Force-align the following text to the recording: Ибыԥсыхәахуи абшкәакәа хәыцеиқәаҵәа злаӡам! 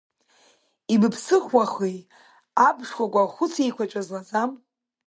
Ибыԥсыхәахуи 0.93 1.95
абшкәакәа 2.67 3.23
хәыцеиқәаҵәа 3.33 4.01
злаӡам! 4.07 4.51